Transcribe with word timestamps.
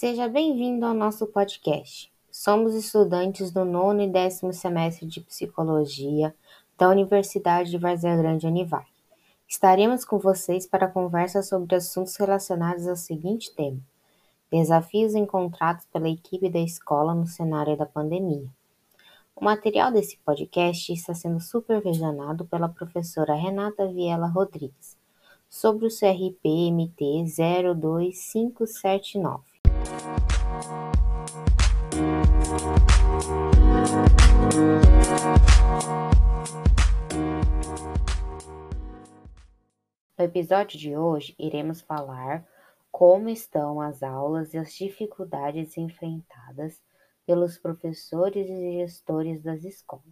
Seja 0.00 0.28
bem-vindo 0.28 0.86
ao 0.86 0.94
nosso 0.94 1.26
podcast. 1.26 2.08
Somos 2.30 2.72
estudantes 2.72 3.50
do 3.50 3.64
nono 3.64 4.00
e 4.00 4.06
décimo 4.06 4.52
semestre 4.52 5.04
de 5.04 5.20
Psicologia 5.20 6.32
da 6.78 6.88
Universidade 6.88 7.68
de 7.68 7.78
Várzea 7.78 8.16
Grande 8.16 8.46
Univai. 8.46 8.86
Estaremos 9.48 10.04
com 10.04 10.16
vocês 10.16 10.68
para 10.68 10.86
conversa 10.86 11.42
sobre 11.42 11.74
assuntos 11.74 12.14
relacionados 12.14 12.86
ao 12.86 12.94
seguinte 12.94 13.52
tema: 13.52 13.80
desafios 14.48 15.16
encontrados 15.16 15.84
pela 15.86 16.08
equipe 16.08 16.48
da 16.48 16.60
escola 16.60 17.12
no 17.12 17.26
cenário 17.26 17.76
da 17.76 17.84
pandemia. 17.84 18.48
O 19.34 19.44
material 19.44 19.90
desse 19.90 20.16
podcast 20.18 20.92
está 20.92 21.12
sendo 21.12 21.40
supervisionado 21.40 22.44
pela 22.44 22.68
professora 22.68 23.34
Renata 23.34 23.88
Viela 23.88 24.28
Rodrigues, 24.28 24.96
sobre 25.50 25.88
o 25.88 25.90
CRP 25.90 26.70
MT 26.70 27.24
02579. 27.74 29.57
No 40.16 40.24
episódio 40.24 40.78
de 40.78 40.96
hoje, 40.96 41.34
iremos 41.38 41.82
falar 41.82 42.46
como 42.90 43.28
estão 43.28 43.78
as 43.80 44.02
aulas 44.02 44.54
e 44.54 44.58
as 44.58 44.74
dificuldades 44.74 45.76
enfrentadas 45.76 46.80
pelos 47.26 47.58
professores 47.58 48.48
e 48.48 48.72
gestores 48.78 49.42
das 49.42 49.64
escolas. 49.64 50.02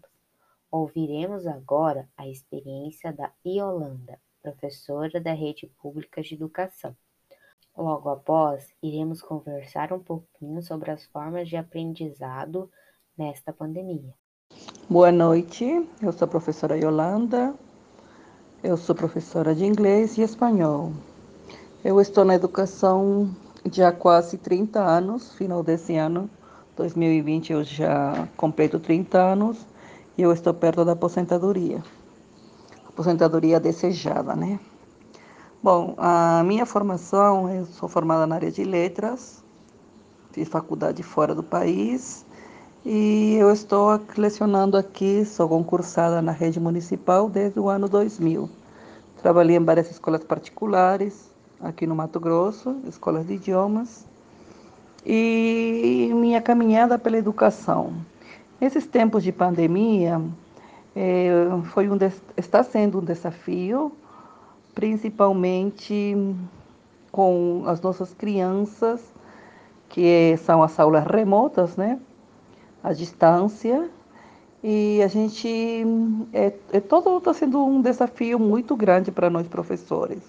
Ouviremos 0.70 1.46
agora 1.46 2.06
a 2.14 2.28
experiência 2.28 3.14
da 3.14 3.32
Iolanda, 3.42 4.20
professora 4.42 5.18
da 5.18 5.32
Rede 5.32 5.66
Pública 5.80 6.20
de 6.20 6.34
Educação. 6.34 6.94
Logo 7.74 8.10
após, 8.10 8.74
iremos 8.82 9.22
conversar 9.22 9.94
um 9.94 10.00
pouquinho 10.00 10.62
sobre 10.62 10.90
as 10.90 11.06
formas 11.06 11.48
de 11.48 11.56
aprendizado 11.56 12.70
nesta 13.16 13.50
pandemia. 13.50 14.14
Boa 14.88 15.10
noite, 15.10 15.84
eu 16.00 16.12
sou 16.12 16.26
a 16.26 16.28
professora 16.28 16.76
Yolanda, 16.78 17.52
eu 18.62 18.76
sou 18.76 18.94
professora 18.94 19.52
de 19.52 19.64
inglês 19.64 20.16
e 20.16 20.22
espanhol. 20.22 20.92
Eu 21.84 22.00
estou 22.00 22.24
na 22.24 22.36
educação 22.36 23.34
já 23.72 23.88
há 23.88 23.92
quase 23.92 24.38
30 24.38 24.78
anos, 24.78 25.32
final 25.32 25.64
desse 25.64 25.96
ano, 25.96 26.30
2020 26.76 27.52
eu 27.52 27.64
já 27.64 28.28
completo 28.36 28.78
30 28.78 29.18
anos 29.18 29.66
e 30.16 30.22
eu 30.22 30.30
estou 30.32 30.54
perto 30.54 30.84
da 30.84 30.92
aposentadoria. 30.92 31.82
Aposentadoria 32.88 33.58
desejada, 33.58 34.36
né? 34.36 34.60
Bom, 35.60 35.96
a 35.98 36.44
minha 36.44 36.64
formação, 36.64 37.52
eu 37.52 37.66
sou 37.66 37.88
formada 37.88 38.24
na 38.24 38.36
área 38.36 38.52
de 38.52 38.62
letras, 38.62 39.42
fiz 40.30 40.48
faculdade 40.48 41.02
fora 41.02 41.34
do 41.34 41.42
país 41.42 42.25
e 42.88 43.34
eu 43.34 43.50
estou 43.50 44.00
lecionando 44.16 44.76
aqui, 44.76 45.24
sou 45.24 45.48
concursada 45.48 46.22
na 46.22 46.30
rede 46.30 46.60
municipal 46.60 47.28
desde 47.28 47.58
o 47.58 47.68
ano 47.68 47.88
2000. 47.88 48.48
Trabalhei 49.20 49.56
em 49.56 49.64
várias 49.64 49.90
escolas 49.90 50.22
particulares 50.22 51.28
aqui 51.60 51.84
no 51.84 51.96
Mato 51.96 52.20
Grosso, 52.20 52.76
escolas 52.86 53.26
de 53.26 53.34
idiomas, 53.34 54.06
e 55.04 56.12
minha 56.14 56.40
caminhada 56.40 56.96
pela 56.96 57.18
educação. 57.18 57.92
Nesses 58.60 58.86
tempos 58.86 59.24
de 59.24 59.32
pandemia, 59.32 60.22
é, 60.94 61.28
foi 61.72 61.90
um, 61.90 61.98
está 62.36 62.62
sendo 62.62 63.00
um 63.00 63.04
desafio, 63.04 63.90
principalmente 64.76 66.16
com 67.10 67.64
as 67.66 67.80
nossas 67.80 68.14
crianças, 68.14 69.02
que 69.88 70.36
são 70.36 70.62
as 70.62 70.78
aulas 70.78 71.04
remotas, 71.04 71.76
né? 71.76 71.98
A 72.88 72.92
distância. 72.92 73.90
E 74.62 75.02
a 75.02 75.08
gente. 75.08 75.84
É, 76.32 76.52
é 76.72 76.80
todo 76.80 77.18
está 77.18 77.34
sendo 77.34 77.64
um 77.64 77.82
desafio 77.82 78.38
muito 78.38 78.74
grande 78.76 79.10
para 79.10 79.28
nós 79.28 79.46
professores. 79.46 80.22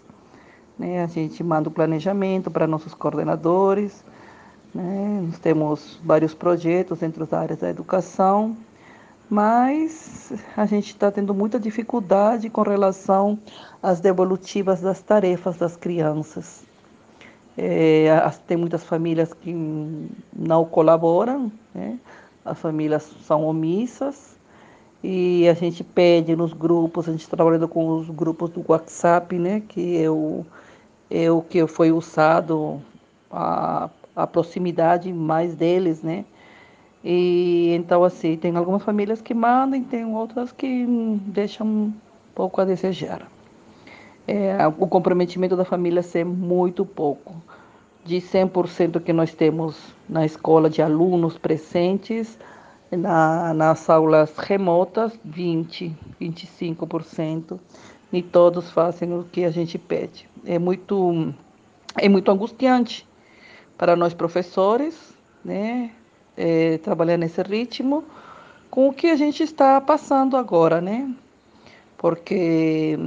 Né? 0.78 1.04
A 1.04 1.08
gente 1.08 1.44
manda 1.44 1.70
o 1.70 1.72
planejamento 1.72 2.52
para 2.52 2.68
nossos 2.68 2.94
coordenadores 2.94 4.04
né? 4.78 5.22
Nós 5.26 5.40
temos 5.40 6.00
vários 6.04 6.34
projetos 6.34 7.00
dentro 7.00 7.26
da 7.26 7.40
área 7.40 7.56
da 7.56 7.70
educação, 7.70 8.56
mas 9.30 10.32
a 10.56 10.66
gente 10.66 10.90
está 10.90 11.12
tendo 11.12 11.34
muita 11.34 11.60
dificuldade 11.60 12.50
com 12.50 12.62
relação 12.62 13.40
às 13.82 14.00
devolutivas 14.00 14.80
das 14.80 15.02
tarefas 15.02 15.58
das 15.58 15.76
crianças. 15.76 16.64
É, 17.58 18.08
tem 18.46 18.56
muitas 18.56 18.84
famílias 18.84 19.34
que 19.34 19.52
não 20.32 20.64
colaboram, 20.64 21.52
né? 21.74 21.98
As 22.50 22.60
famílias 22.60 23.04
são 23.22 23.46
omissas 23.46 24.38
e 25.04 25.48
a 25.48 25.54
gente 25.54 25.84
pede 25.84 26.36
nos 26.36 26.54
grupos, 26.54 27.08
a 27.08 27.12
gente 27.12 27.30
trabalhando 27.30 27.68
com 27.68 27.88
os 27.90 28.10
grupos 28.10 28.50
do 28.50 28.64
WhatsApp, 28.68 29.38
né? 29.38 29.62
que 29.68 30.02
é 30.02 30.10
o, 30.10 30.46
é 31.10 31.32
o 31.32 31.42
que 31.42 31.66
foi 31.68 31.92
usado 31.92 32.82
a 33.32 33.90
a 34.18 34.26
proximidade 34.26 35.14
mais 35.14 35.54
deles, 35.54 36.02
né? 36.02 36.26
E 37.04 37.72
então 37.76 38.04
assim, 38.04 38.36
tem 38.36 38.56
algumas 38.58 38.82
famílias 38.82 39.22
que 39.22 39.32
mandam, 39.32 39.84
tem 39.84 40.04
outras 40.04 40.52
que 40.52 40.86
deixam 41.28 41.68
um 41.68 41.94
pouco 42.34 42.60
a 42.60 42.66
desejar. 42.66 43.30
É, 44.28 44.58
o 44.68 44.88
comprometimento 44.88 45.56
da 45.56 45.64
família 45.64 46.02
ser 46.02 46.26
muito 46.26 46.84
pouco. 46.84 47.36
De 48.08 48.22
100% 48.22 49.02
que 49.02 49.12
nós 49.12 49.34
temos 49.34 49.76
na 50.08 50.26
escola 50.26 50.70
de 50.70 50.82
alunos 50.82 51.38
presentes, 51.38 52.40
na, 52.90 53.54
nas 53.54 53.90
aulas 53.90 54.38
remotas, 54.38 55.20
20, 55.26 55.94
25%, 56.22 57.60
e 58.14 58.22
todos 58.22 58.72
fazem 58.72 59.14
o 59.14 59.26
que 59.26 59.44
a 59.44 59.52
gente 59.52 59.78
pede. 59.78 60.26
É 60.46 60.58
muito, 60.58 61.34
é 61.98 62.08
muito 62.08 62.32
angustiante 62.32 63.06
para 63.78 63.94
nós 63.94 64.14
professores, 64.14 65.14
né, 65.44 65.92
é, 66.38 66.78
trabalhar 66.78 67.18
nesse 67.18 67.42
ritmo, 67.42 68.06
com 68.72 68.88
o 68.88 68.94
que 68.94 69.08
a 69.08 69.18
gente 69.18 69.44
está 69.44 69.82
passando 69.82 70.38
agora, 70.38 70.80
né? 70.80 71.14
Porque, 71.98 72.98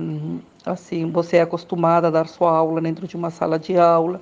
assim, 0.67 1.11
você 1.11 1.39
é 1.39 1.41
acostumada 1.41 2.09
a 2.09 2.11
dar 2.11 2.29
sua 2.29 2.55
aula 2.55 2.83
dentro 2.83 3.09
de 3.09 3.17
uma 3.17 3.31
sala 3.31 3.59
de 3.59 3.79
aula, 3.79 4.21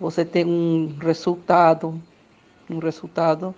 você 0.00 0.24
tem 0.24 0.44
um 0.44 0.96
resultado, 1.00 2.00
um 2.70 2.78
resultado 2.78 3.54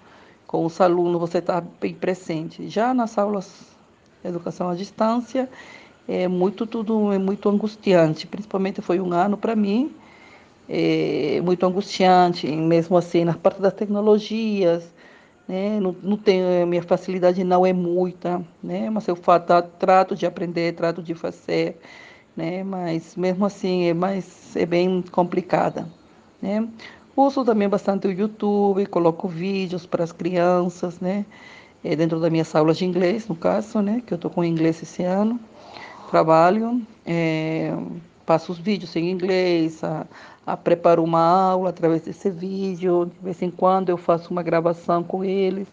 com 0.46 0.64
os 0.64 0.80
alunos, 0.80 1.20
você 1.20 1.38
está 1.38 1.60
bem 1.60 1.94
presente. 1.94 2.68
Já 2.68 2.94
nas 2.94 3.18
aulas 3.18 3.76
de 4.22 4.28
educação 4.28 4.68
à 4.68 4.74
distância, 4.74 5.48
é 6.08 6.28
muito 6.28 6.66
tudo 6.66 7.12
é 7.12 7.18
muito 7.18 7.48
angustiante, 7.48 8.26
principalmente 8.26 8.82
foi 8.82 9.00
um 9.00 9.12
ano 9.12 9.36
para 9.36 9.56
mim 9.56 9.94
é, 10.68 11.40
muito 11.42 11.64
angustiante, 11.66 12.46
mesmo 12.48 12.96
assim, 12.96 13.24
na 13.24 13.34
parte 13.34 13.60
das 13.60 13.72
tecnologias, 13.74 14.92
né? 15.48 15.78
Não, 15.80 15.94
não 16.02 16.16
tenho, 16.16 16.66
minha 16.66 16.82
facilidade 16.82 17.44
não 17.44 17.66
é 17.66 17.72
muita, 17.72 18.42
né? 18.62 18.88
Mas 18.90 19.06
eu 19.08 19.16
fato, 19.16 19.52
trato 19.78 20.14
de 20.16 20.26
aprender, 20.26 20.74
trato 20.74 21.02
de 21.02 21.14
fazer, 21.14 21.78
né? 22.36 22.64
Mas 22.64 23.16
mesmo 23.16 23.44
assim 23.44 23.84
é 23.84 23.94
mais 23.94 24.56
é 24.56 24.66
bem 24.66 25.02
complicada, 25.02 25.88
né? 26.44 26.68
Uso 27.16 27.42
também 27.42 27.68
bastante 27.68 28.06
o 28.06 28.12
YouTube, 28.12 28.84
coloco 28.86 29.26
vídeos 29.26 29.86
para 29.86 30.04
as 30.04 30.12
crianças, 30.12 31.00
né? 31.00 31.24
É, 31.82 31.96
dentro 31.96 32.20
das 32.20 32.30
minhas 32.30 32.54
aulas 32.54 32.76
de 32.76 32.84
inglês, 32.84 33.26
no 33.26 33.34
caso, 33.34 33.80
né? 33.80 34.02
Que 34.06 34.12
eu 34.12 34.16
estou 34.16 34.30
com 34.30 34.44
inglês 34.44 34.82
esse 34.82 35.02
ano, 35.02 35.40
trabalho, 36.10 36.82
é, 37.06 37.74
passo 38.26 38.52
os 38.52 38.58
vídeos 38.58 38.94
em 38.96 39.10
inglês, 39.10 39.82
a, 39.82 40.06
a 40.46 40.56
preparo 40.56 41.02
uma 41.02 41.20
aula 41.20 41.70
através 41.70 42.02
desse 42.02 42.30
vídeo, 42.30 43.06
de 43.06 43.24
vez 43.24 43.40
em 43.40 43.50
quando 43.50 43.88
eu 43.88 43.96
faço 43.96 44.30
uma 44.30 44.42
gravação 44.42 45.02
com 45.02 45.24
eles, 45.24 45.68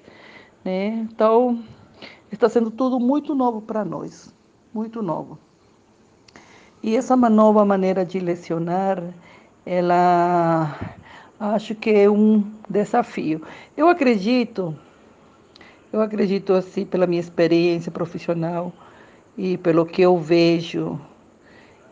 né? 0.64 1.06
Então, 1.12 1.62
está 2.32 2.48
sendo 2.48 2.72
tudo 2.72 2.98
muito 2.98 3.36
novo 3.36 3.62
para 3.62 3.84
nós, 3.84 4.34
muito 4.74 5.02
novo. 5.02 5.38
E 6.84 6.96
essa 6.96 7.16
nova 7.16 7.66
maneira 7.66 8.06
de 8.06 8.20
lecionar, 8.20 9.04
ela 9.66 10.78
acho 11.40 11.76
que 11.76 11.90
é 11.90 12.10
um 12.10 12.44
desafio. 12.70 13.42
Eu 13.76 13.88
acredito, 13.88 14.76
eu 15.92 16.02
acredito 16.02 16.54
assim 16.54 16.86
pela 16.86 17.08
minha 17.08 17.20
experiência 17.20 17.92
profissional 17.92 18.72
e 19.38 19.58
pelo 19.58 19.86
que 19.86 20.02
eu 20.02 20.18
vejo 20.18 21.00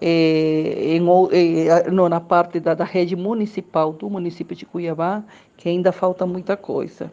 é, 0.02 0.96
em, 0.96 1.68
é, 1.68 1.90
no, 1.90 2.08
na 2.08 2.20
parte 2.20 2.60
da, 2.60 2.74
da, 2.74 2.86
rede 2.86 3.16
municipal 3.16 3.92
do 3.92 4.10
município 4.10 4.56
de 4.56 4.66
Cuiabá, 4.66 5.24
que 5.58 5.68
ainda 5.68 5.92
falta 5.92 6.26
muita 6.26 6.56
coisa. 6.56 7.12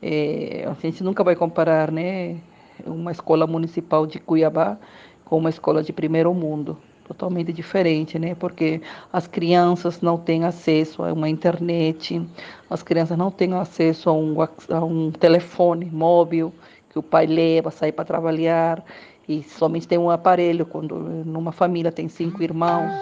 É, 0.00 0.64
a 0.68 0.74
gente 0.74 1.02
nunca 1.02 1.24
vai 1.24 1.34
comparar 1.34 1.90
né, 1.90 2.36
uma 2.84 3.12
escola 3.12 3.46
municipal 3.46 4.06
de 4.06 4.18
Cuiabá 4.18 4.78
com 5.24 5.38
uma 5.38 5.50
escola 5.50 5.82
de 5.82 5.92
primeiro 5.92 6.32
mundo. 6.34 6.76
Totalmente 7.12 7.52
diferente, 7.52 8.18
né? 8.18 8.34
Porque 8.34 8.80
as 9.12 9.26
crianças 9.26 10.00
não 10.00 10.16
têm 10.16 10.44
acesso 10.44 11.02
a 11.02 11.12
uma 11.12 11.28
internet, 11.28 12.20
as 12.68 12.82
crianças 12.82 13.16
não 13.18 13.30
têm 13.30 13.52
acesso 13.54 14.08
a 14.08 14.12
um, 14.12 14.36
a 14.40 14.84
um 14.84 15.10
telefone 15.10 15.86
móvel 15.86 16.52
que 16.88 16.98
o 16.98 17.02
pai 17.02 17.26
leva, 17.26 17.70
sai 17.70 17.92
para 17.92 18.04
trabalhar 18.04 18.84
e 19.28 19.42
somente 19.42 19.88
tem 19.88 19.98
um 19.98 20.10
aparelho 20.10 20.66
quando 20.66 20.94
numa 21.24 21.52
família 21.52 21.92
tem 21.92 22.08
cinco 22.08 22.42
irmãos. 22.42 22.92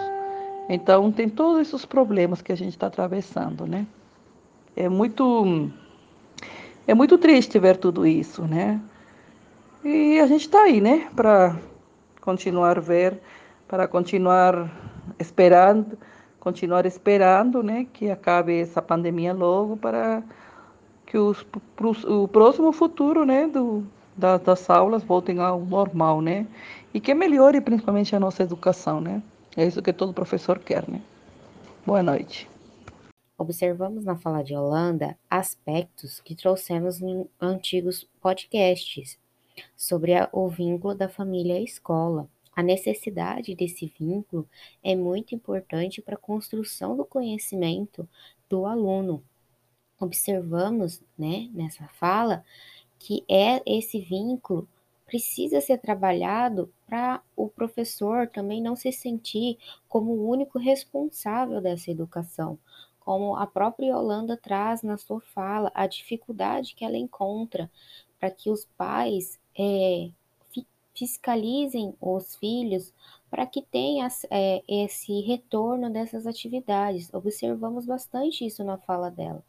Então 0.69 1.11
tem 1.11 1.27
todos 1.27 1.67
esses 1.67 1.85
problemas 1.85 2.41
que 2.41 2.51
a 2.51 2.55
gente 2.55 2.71
está 2.71 2.87
atravessando, 2.87 3.65
né? 3.65 3.85
É 4.75 4.87
muito 4.87 5.69
é 6.87 6.93
muito 6.93 7.17
triste 7.17 7.59
ver 7.59 7.77
tudo 7.77 8.05
isso, 8.05 8.43
né? 8.43 8.79
E 9.83 10.19
a 10.19 10.27
gente 10.27 10.41
está 10.41 10.63
aí, 10.63 10.79
né? 10.79 11.09
Para 11.15 11.57
continuar 12.21 12.79
ver, 12.79 13.19
para 13.71 13.87
continuar 13.87 14.69
esperando, 15.17 15.97
continuar 16.41 16.85
esperando, 16.85 17.63
né? 17.63 17.87
Que 17.93 18.11
acabe 18.11 18.59
essa 18.59 18.81
pandemia 18.81 19.33
logo 19.33 19.77
para 19.77 20.21
que 21.05 21.17
os, 21.17 21.47
o 22.05 22.27
próximo 22.27 22.73
futuro, 22.73 23.25
né? 23.25 23.47
Do, 23.47 23.87
da, 24.17 24.37
das 24.37 24.69
aulas 24.69 25.03
voltem 25.05 25.39
ao 25.39 25.61
normal, 25.61 26.21
né? 26.21 26.45
E 26.93 26.99
que 26.99 27.13
melhore 27.13 27.61
principalmente 27.61 28.13
a 28.13 28.19
nossa 28.19 28.43
educação, 28.43 28.99
né? 28.99 29.23
É 29.55 29.65
isso 29.65 29.81
que 29.81 29.93
todo 29.93 30.11
professor 30.11 30.59
quer, 30.59 30.85
né? 30.89 31.01
Boa 31.85 32.03
noite. 32.03 32.49
Observamos 33.37 34.03
na 34.03 34.17
fala 34.17 34.43
de 34.43 34.53
Holanda 34.53 35.17
aspectos 35.29 36.19
que 36.19 36.35
trouxemos 36.35 37.01
em 37.01 37.25
antigos 37.39 38.05
podcasts 38.21 39.17
sobre 39.77 40.13
a, 40.13 40.27
o 40.33 40.49
vínculo 40.49 40.93
da 40.93 41.07
família 41.07 41.55
à 41.55 41.61
escola. 41.61 42.27
A 42.61 42.63
necessidade 42.63 43.55
desse 43.55 43.91
vínculo 43.99 44.47
é 44.83 44.95
muito 44.95 45.33
importante 45.33 45.99
para 45.99 46.13
a 46.13 46.19
construção 46.19 46.95
do 46.95 47.03
conhecimento 47.03 48.07
do 48.47 48.67
aluno. 48.67 49.23
Observamos, 49.99 51.01
né, 51.17 51.49
nessa 51.55 51.87
fala, 51.87 52.45
que 52.99 53.25
é 53.27 53.63
esse 53.65 53.99
vínculo 53.99 54.69
precisa 55.07 55.59
ser 55.59 55.79
trabalhado 55.79 56.71
para 56.85 57.23
o 57.35 57.49
professor 57.49 58.27
também 58.27 58.61
não 58.61 58.75
se 58.75 58.91
sentir 58.91 59.57
como 59.89 60.11
o 60.11 60.29
único 60.29 60.59
responsável 60.59 61.59
dessa 61.61 61.89
educação, 61.89 62.59
como 62.99 63.35
a 63.37 63.47
própria 63.47 63.87
Yolanda 63.87 64.37
traz 64.37 64.83
na 64.83 64.99
sua 64.99 65.19
fala, 65.19 65.71
a 65.73 65.87
dificuldade 65.87 66.75
que 66.75 66.85
ela 66.85 66.95
encontra 66.95 67.71
para 68.19 68.29
que 68.29 68.51
os 68.51 68.65
pais 68.77 69.39
é, 69.57 70.11
fiscalizem 71.01 71.95
os 71.99 72.35
filhos 72.35 72.93
para 73.27 73.47
que 73.47 73.63
tenha 73.63 74.07
é, 74.29 74.61
esse 74.67 75.21
retorno 75.21 75.89
dessas 75.89 76.27
atividades. 76.27 77.11
Observamos 77.11 77.87
bastante 77.87 78.45
isso 78.45 78.63
na 78.63 78.77
fala 78.77 79.09
dela. 79.09 79.43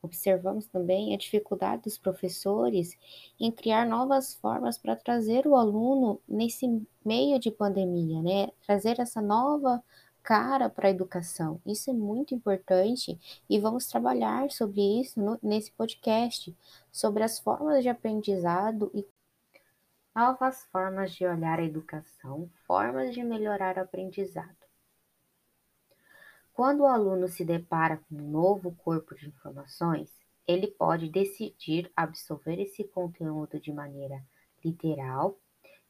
Observamos 0.00 0.68
também 0.68 1.12
a 1.12 1.18
dificuldade 1.18 1.82
dos 1.82 1.98
professores 1.98 2.96
em 3.40 3.50
criar 3.50 3.84
novas 3.88 4.34
formas 4.34 4.78
para 4.78 4.94
trazer 4.94 5.48
o 5.48 5.56
aluno 5.56 6.20
nesse 6.28 6.80
meio 7.04 7.40
de 7.40 7.50
pandemia, 7.50 8.22
né? 8.22 8.48
Trazer 8.64 9.00
essa 9.00 9.20
nova 9.20 9.82
cara 10.22 10.70
para 10.70 10.86
a 10.86 10.90
educação. 10.90 11.60
Isso 11.66 11.90
é 11.90 11.92
muito 11.92 12.34
importante 12.36 13.18
e 13.50 13.58
vamos 13.58 13.86
trabalhar 13.86 14.48
sobre 14.52 15.00
isso 15.00 15.20
no, 15.20 15.38
nesse 15.42 15.72
podcast, 15.72 16.56
sobre 16.92 17.24
as 17.24 17.40
formas 17.40 17.82
de 17.82 17.88
aprendizado 17.88 18.92
e 18.94 19.04
novas 20.14 20.62
formas 20.70 21.12
de 21.12 21.26
olhar 21.26 21.58
a 21.58 21.64
educação, 21.64 22.48
formas 22.66 23.12
de 23.12 23.24
melhorar 23.24 23.76
o 23.76 23.80
aprendizado. 23.80 24.56
Quando 26.52 26.80
o 26.80 26.86
aluno 26.86 27.26
se 27.26 27.44
depara 27.44 27.96
com 27.96 28.14
um 28.14 28.30
novo 28.30 28.72
corpo 28.76 29.16
de 29.16 29.26
informações, 29.26 30.08
ele 30.46 30.68
pode 30.68 31.08
decidir 31.08 31.90
absorver 31.96 32.60
esse 32.60 32.84
conteúdo 32.84 33.58
de 33.58 33.72
maneira 33.72 34.22
literal. 34.64 35.36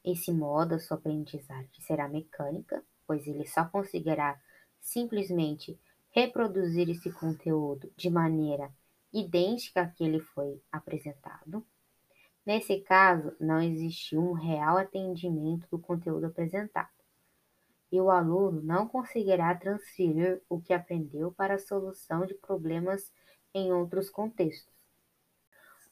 Esse 0.03 0.33
modo, 0.33 0.75
a 0.75 0.79
sua 0.79 0.97
aprendizagem 0.97 1.69
será 1.81 2.09
mecânica, 2.09 2.83
pois 3.07 3.27
ele 3.27 3.47
só 3.47 3.67
conseguirá 3.67 4.41
simplesmente 4.81 5.79
reproduzir 6.11 6.89
esse 6.89 7.13
conteúdo 7.13 7.93
de 7.95 8.09
maneira 8.09 8.73
idêntica 9.13 9.83
à 9.83 9.87
que 9.87 10.03
ele 10.03 10.21
foi 10.21 10.63
apresentado. 10.73 11.67
Nesse 12.45 12.81
caso, 12.81 13.35
não 13.41 13.61
existe 13.61 14.17
um 14.17 14.33
real 14.33 14.77
atendimento 14.77 15.67
do 15.71 15.79
conteúdo 15.79 16.27
apresentado 16.27 16.91
e 17.95 18.01
o 18.01 18.11
aluno 18.11 18.61
não 18.61 18.89
conseguirá 18.89 19.55
transferir 19.55 20.43
o 20.49 20.61
que 20.61 20.73
aprendeu 20.73 21.31
para 21.31 21.55
a 21.55 21.59
solução 21.59 22.27
de 22.27 22.35
problemas 22.35 23.13
em 23.55 23.73
outros 23.73 24.11
contextos. 24.11 24.75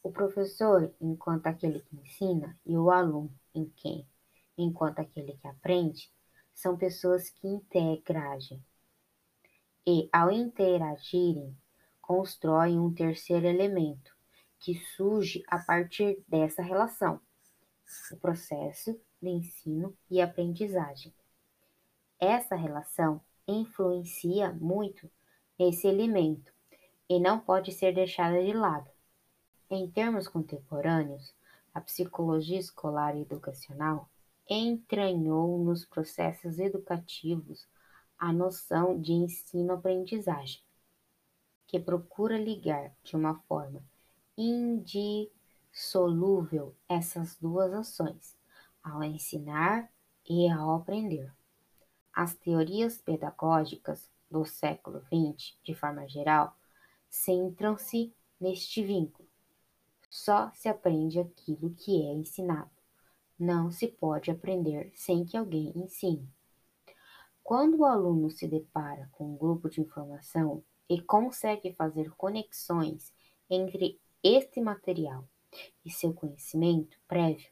O 0.03 0.11
professor, 0.11 0.93
enquanto 1.01 1.47
aquele 1.47 1.79
que 1.79 1.97
ensina, 1.97 2.59
e 2.67 2.77
o 2.77 2.91
aluno, 2.91 3.33
em 3.55 3.67
quem, 3.77 4.05
enquanto 4.59 4.99
aquele 4.99 5.35
que 5.35 5.47
aprende, 5.47 6.11
são 6.53 6.77
pessoas 6.77 7.31
que 7.31 7.47
interagem. 7.47 8.61
E, 9.87 10.09
ao 10.13 10.31
interagirem, 10.31 11.57
constroem 12.01 12.81
um 12.81 12.93
terceiro 12.93 13.47
elemento, 13.47 14.13
que 14.63 14.77
surge 14.97 15.43
a 15.49 15.59
partir 15.59 16.23
dessa 16.29 16.63
relação: 16.63 17.21
o 18.13 18.17
processo 18.17 18.99
de 19.21 19.29
ensino 19.29 19.95
e 20.09 20.21
aprendizagem. 20.21 21.13
Essa 22.19 22.55
relação 22.55 23.21
influencia 23.47 24.53
muito 24.53 25.11
esse 25.59 25.89
elemento 25.89 26.53
e 27.09 27.19
não 27.19 27.41
pode 27.41 27.73
ser 27.73 27.93
deixada 27.93 28.43
de 28.43 28.53
lado. 28.53 28.89
Em 29.69 29.91
termos 29.91 30.29
contemporâneos, 30.29 31.35
a 31.75 31.81
psicologia 31.81 32.59
escolar 32.59 33.17
e 33.17 33.23
educacional 33.23 34.09
entranhou 34.49 35.59
nos 35.59 35.85
processos 35.85 36.61
educativos 36.61 37.67
a 38.17 38.33
noção 38.33 39.01
de 39.01 39.13
ensino-aprendizagem, 39.13 40.63
que 41.67 41.81
procura 41.81 42.39
ligar 42.39 42.95
de 43.03 43.17
uma 43.17 43.35
forma 43.49 43.83
indissolúvel 44.37 46.75
essas 46.89 47.37
duas 47.37 47.73
ações, 47.73 48.37
ao 48.83 49.05
ensinar 49.05 49.89
e 50.29 50.51
ao 50.51 50.75
aprender. 50.75 51.33
As 52.13 52.35
teorias 52.35 52.99
pedagógicas 52.99 54.11
do 54.31 54.45
século 54.45 55.01
XX, 55.03 55.57
de 55.63 55.75
forma 55.75 56.09
geral, 56.09 56.57
centram-se 57.09 58.13
neste 58.41 58.83
vínculo. 58.83 59.29
Só 60.11 60.51
se 60.53 60.69
aprende 60.69 61.19
aquilo 61.19 61.75
que 61.75 62.03
é 62.03 62.13
ensinado. 62.13 62.71
Não 63.39 63.71
se 63.71 63.89
pode 63.89 64.31
aprender 64.31 64.93
sem 64.95 65.25
que 65.25 65.37
alguém 65.37 65.73
ensine. 65.75 66.29
Quando 67.43 67.79
o 67.79 67.85
aluno 67.85 68.31
se 68.31 68.47
depara 68.47 69.09
com 69.13 69.33
um 69.33 69.37
grupo 69.37 69.69
de 69.69 69.81
informação 69.81 70.63
e 70.89 71.01
consegue 71.01 71.73
fazer 71.73 72.11
conexões 72.13 73.13
entre 73.49 74.01
este 74.23 74.61
material 74.61 75.29
e 75.85 75.91
seu 75.91 76.13
conhecimento 76.13 76.99
prévio 77.07 77.51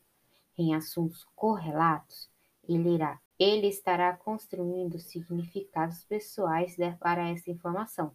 em 0.57 0.75
assuntos 0.75 1.25
correlatos, 1.35 2.31
ele 2.69 2.95
irá 2.95 3.21
ele 3.41 3.69
estará 3.69 4.15
construindo 4.15 4.99
significados 4.99 6.05
pessoais 6.05 6.77
para 7.00 7.31
essa 7.31 7.50
informação, 7.50 8.15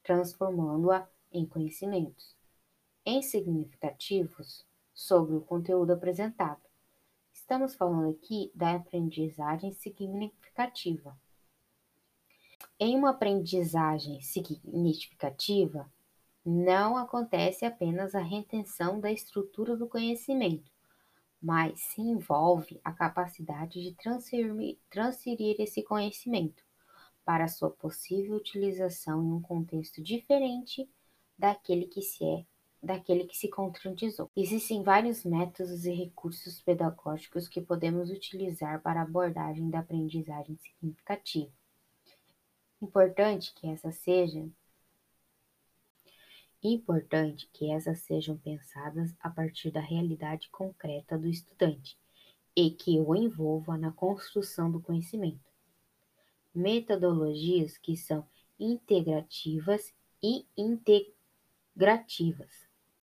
transformando-a 0.00 1.08
em 1.32 1.44
conhecimentos, 1.44 2.36
em 3.04 3.20
significativos 3.20 4.64
sobre 4.94 5.34
o 5.34 5.40
conteúdo 5.40 5.92
apresentado. 5.92 6.62
Estamos 7.32 7.74
falando 7.74 8.10
aqui 8.10 8.52
da 8.54 8.76
aprendizagem 8.76 9.72
significativa. 9.72 11.18
Em 12.78 12.96
uma 12.96 13.10
aprendizagem 13.10 14.20
significativa, 14.20 15.92
não 16.44 16.96
acontece 16.96 17.64
apenas 17.64 18.14
a 18.14 18.20
retenção 18.20 19.00
da 19.00 19.10
estrutura 19.10 19.76
do 19.76 19.88
conhecimento, 19.88 20.70
mas 21.40 21.80
se 21.80 22.00
envolve 22.00 22.80
a 22.84 22.92
capacidade 22.92 23.82
de 23.82 23.94
transferir, 23.94 24.78
transferir 24.90 25.56
esse 25.58 25.82
conhecimento 25.82 26.62
para 27.24 27.48
sua 27.48 27.70
possível 27.70 28.36
utilização 28.36 29.22
em 29.22 29.32
um 29.32 29.40
contexto 29.40 30.02
diferente 30.02 30.88
daquele 31.38 31.86
que 31.86 32.02
se 32.02 32.24
é 32.24 32.44
daquele 32.84 33.24
que 33.24 33.36
se. 33.36 33.50
Existem 34.36 34.82
vários 34.82 35.24
métodos 35.24 35.86
e 35.86 35.90
recursos 35.90 36.60
pedagógicos 36.60 37.48
que 37.48 37.60
podemos 37.60 38.10
utilizar 38.10 38.82
para 38.82 39.00
a 39.00 39.04
abordagem 39.04 39.70
da 39.70 39.80
aprendizagem 39.80 40.56
significativa. 40.58 41.50
Importante 42.80 43.54
que 43.54 43.66
essa 43.66 43.90
seja 43.90 44.46
Importante 46.66 47.48
que 47.52 47.70
essas 47.70 47.98
sejam 48.00 48.38
pensadas 48.38 49.14
a 49.20 49.28
partir 49.28 49.70
da 49.70 49.80
realidade 49.80 50.48
concreta 50.50 51.18
do 51.18 51.28
estudante 51.28 51.98
e 52.56 52.70
que 52.70 52.98
o 52.98 53.14
envolva 53.14 53.76
na 53.76 53.92
construção 53.92 54.70
do 54.70 54.80
conhecimento. 54.80 55.44
metodologias 56.54 57.76
que 57.76 57.96
são 57.96 58.26
integrativas 58.58 59.92
e 60.22 60.46
integrativas. 60.56 62.50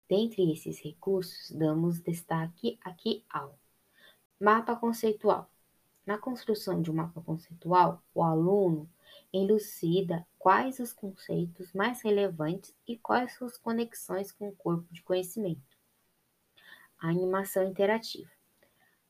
Dentre 0.10 0.52
esses 0.52 0.80
recursos, 0.82 1.52
damos 1.52 2.00
destaque 2.00 2.80
aqui 2.82 3.24
ao 3.30 3.60
mapa 4.40 4.76
conceitual. 4.76 5.52
Na 6.06 6.18
construção 6.18 6.82
de 6.82 6.90
um 6.90 6.96
mapa 6.96 7.22
conceitual, 7.22 8.02
o 8.14 8.24
aluno 8.24 8.90
elucida 9.32 10.26
quais 10.42 10.80
os 10.80 10.92
conceitos 10.92 11.72
mais 11.72 12.02
relevantes 12.02 12.74
e 12.88 12.98
quais 12.98 13.36
suas 13.36 13.60
conexões 13.60 14.32
com 14.32 14.50
o 14.50 14.56
corpo 14.56 14.92
de 14.92 15.04
conhecimento. 15.04 15.62
A 17.00 17.10
animação 17.10 17.64
interativa. 17.64 18.28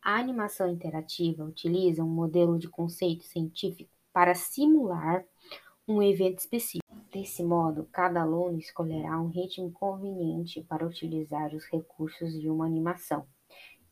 A 0.01 0.17
animação 0.17 0.69
interativa 0.69 1.45
utiliza 1.45 2.03
um 2.03 2.09
modelo 2.09 2.59
de 2.59 2.67
conceito 2.67 3.23
científico 3.23 3.89
para 4.11 4.35
simular 4.35 5.23
um 5.87 6.03
evento 6.03 6.39
específico. 6.39 6.85
Desse 7.09 7.41
modo, 7.43 7.87
cada 7.93 8.23
aluno 8.23 8.59
escolherá 8.59 9.17
um 9.17 9.29
ritmo 9.29 9.71
conveniente 9.71 10.61
para 10.61 10.85
utilizar 10.85 11.55
os 11.55 11.63
recursos 11.63 12.33
de 12.41 12.49
uma 12.49 12.65
animação, 12.65 13.25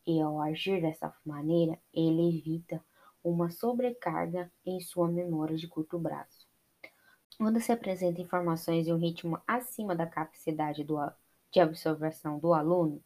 e 0.06 0.20
ao 0.20 0.42
agir 0.42 0.82
dessa 0.82 1.16
maneira, 1.26 1.80
ele 1.94 2.38
evita 2.38 2.84
uma 3.24 3.50
sobrecarga 3.50 4.52
em 4.66 4.82
sua 4.82 5.08
memória 5.08 5.56
de 5.56 5.70
curto 5.70 5.98
prazo. 5.98 6.49
Quando 7.40 7.62
se 7.62 7.72
apresenta 7.72 8.20
informações 8.20 8.86
em 8.86 8.92
um 8.92 8.98
ritmo 8.98 9.42
acima 9.48 9.96
da 9.96 10.06
capacidade 10.06 10.84
do, 10.84 10.98
de 11.50 11.62
absorção 11.62 12.38
do 12.38 12.54
aluno, 12.54 13.02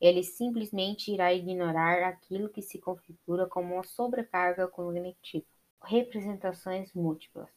ele 0.00 0.24
simplesmente 0.24 1.12
irá 1.12 1.32
ignorar 1.32 2.02
aquilo 2.02 2.48
que 2.48 2.62
se 2.62 2.80
configura 2.80 3.46
como 3.46 3.74
uma 3.74 3.84
sobrecarga 3.84 4.66
cognitiva. 4.66 5.46
Representações 5.84 6.92
múltiplas. 6.92 7.48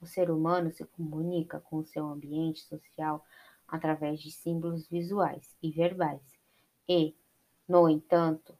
O 0.00 0.06
ser 0.06 0.30
humano 0.30 0.72
se 0.72 0.82
comunica 0.86 1.60
com 1.60 1.76
o 1.76 1.84
seu 1.84 2.06
ambiente 2.06 2.62
social 2.62 3.22
através 3.68 4.18
de 4.18 4.32
símbolos 4.32 4.88
visuais 4.88 5.54
e 5.62 5.70
verbais, 5.70 6.22
e, 6.88 7.14
no 7.68 7.86
entanto, 7.86 8.58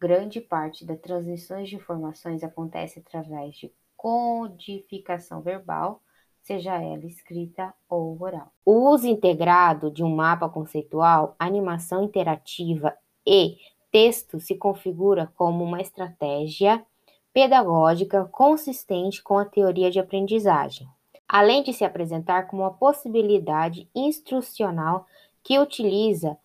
grande 0.00 0.40
parte 0.40 0.84
das 0.84 0.98
transmissões 0.98 1.68
de 1.68 1.76
informações 1.76 2.42
acontece 2.42 2.98
através 2.98 3.54
de 3.54 3.72
codificação 4.02 5.40
verbal, 5.40 6.02
seja 6.42 6.74
ela 6.74 7.06
escrita 7.06 7.72
ou 7.88 8.20
oral. 8.20 8.50
O 8.64 8.90
uso 8.90 9.06
integrado 9.06 9.92
de 9.92 10.02
um 10.02 10.12
mapa 10.12 10.48
conceitual, 10.48 11.36
animação 11.38 12.02
interativa 12.02 12.96
e 13.24 13.58
texto 13.92 14.40
se 14.40 14.56
configura 14.56 15.32
como 15.36 15.62
uma 15.62 15.80
estratégia 15.80 16.84
pedagógica 17.32 18.24
consistente 18.24 19.22
com 19.22 19.38
a 19.38 19.44
teoria 19.44 19.88
de 19.88 20.00
aprendizagem, 20.00 20.88
além 21.28 21.62
de 21.62 21.72
se 21.72 21.84
apresentar 21.84 22.48
como 22.48 22.62
uma 22.62 22.74
possibilidade 22.74 23.88
instrucional 23.94 25.06
que 25.44 25.60
utiliza 25.60 26.36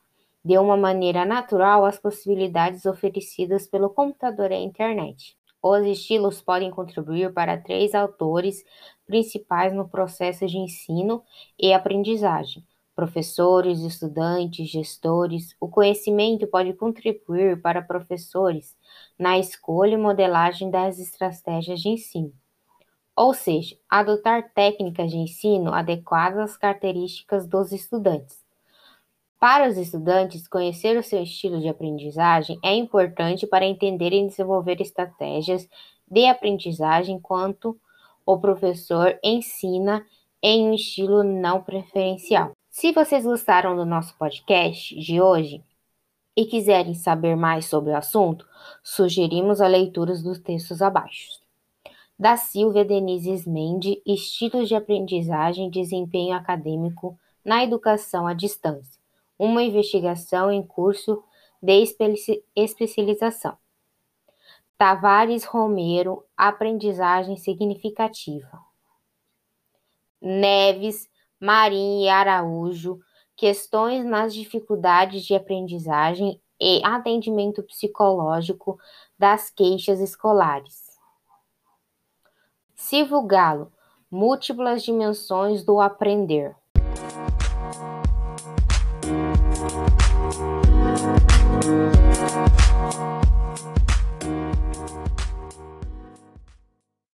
de 0.45 0.59
uma 0.59 0.77
maneira 0.77 1.25
natural 1.25 1.85
as 1.85 1.97
possibilidades 1.97 2.85
oferecidas 2.85 3.65
pelo 3.65 3.89
computador 3.89 4.51
e 4.51 4.55
a 4.55 4.59
internet. 4.59 5.36
Os 5.61 5.85
estilos 5.85 6.41
podem 6.41 6.71
contribuir 6.71 7.33
para 7.33 7.57
três 7.57 7.95
autores 7.95 8.63
principais 9.05 9.73
no 9.73 9.89
processo 9.89 10.45
de 10.45 10.57
ensino 10.57 11.23
e 11.59 11.73
aprendizagem: 11.73 12.65
professores, 12.95 13.79
estudantes, 13.81 14.69
gestores. 14.69 15.55
O 15.59 15.67
conhecimento 15.67 16.47
pode 16.47 16.73
contribuir 16.73 17.61
para 17.61 17.81
professores 17.81 18.75
na 19.19 19.37
escolha 19.37 19.95
e 19.95 19.97
modelagem 19.97 20.71
das 20.71 20.99
estratégias 20.99 21.81
de 21.81 21.89
ensino. 21.89 22.33
Ou 23.15 23.33
seja, 23.33 23.77
adotar 23.89 24.53
técnicas 24.53 25.11
de 25.11 25.17
ensino 25.17 25.73
adequadas 25.73 26.51
às 26.51 26.57
características 26.57 27.47
dos 27.47 27.71
estudantes. 27.71 28.46
Para 29.39 29.69
os 29.69 29.77
estudantes, 29.77 30.47
conhecer 30.47 30.97
o 30.97 31.03
seu 31.03 31.21
estilo 31.21 31.59
de 31.59 31.69
aprendizagem 31.69 32.57
é 32.63 32.73
importante 32.73 33.45
para 33.45 33.67
entender 33.67 34.11
e 34.11 34.25
desenvolver 34.25 34.81
estratégias 34.81 35.69
de 36.09 36.25
aprendizagem 36.25 37.17
enquanto 37.17 37.79
o 38.25 38.39
professor 38.39 39.17
ensina 39.23 40.03
em 40.41 40.67
um 40.67 40.73
estilo 40.73 41.23
não 41.23 41.61
preferencial. 41.61 42.51
Se 42.67 42.91
vocês 42.91 43.25
gostaram 43.25 43.75
do 43.75 43.85
nosso 43.85 44.17
podcast 44.17 44.99
de 44.99 45.21
hoje 45.21 45.63
e 46.35 46.45
quiserem 46.45 46.95
saber 46.95 47.35
mais 47.35 47.65
sobre 47.65 47.91
o 47.91 47.95
assunto, 47.95 48.43
sugerimos 48.83 49.61
a 49.61 49.67
leitura 49.67 50.15
dos 50.17 50.39
textos 50.39 50.81
abaixo. 50.81 51.29
Da 52.17 52.37
Silvia 52.37 52.83
Denise 52.83 53.47
Mende, 53.47 54.01
Estilos 54.03 54.67
de 54.67 54.73
Aprendizagem 54.73 55.67
e 55.67 55.71
Desempenho 55.71 56.35
Acadêmico 56.35 57.15
na 57.45 57.63
Educação 57.63 58.25
à 58.25 58.33
Distância 58.33 58.96
uma 59.37 59.63
investigação 59.63 60.51
em 60.51 60.65
curso 60.65 61.23
de 61.61 61.85
especialização. 62.55 63.57
Tavares 64.77 65.43
Romero, 65.43 66.23
aprendizagem 66.35 67.35
significativa. 67.35 68.61
Neves, 70.21 71.09
Marim 71.39 72.03
e 72.03 72.09
Araújo, 72.09 72.99
questões 73.35 74.05
nas 74.05 74.33
dificuldades 74.33 75.23
de 75.23 75.35
aprendizagem 75.35 76.41
e 76.59 76.81
atendimento 76.83 77.61
psicológico 77.63 78.79
das 79.17 79.49
queixas 79.49 79.99
escolares. 79.99 80.87
Silvio 82.75 83.21
Galo, 83.23 83.71
múltiplas 84.09 84.83
dimensões 84.83 85.63
do 85.63 85.79
aprender. 85.79 86.55